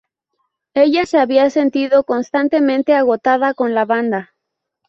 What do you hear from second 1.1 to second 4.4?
había sentido constantemente agotada con la banda.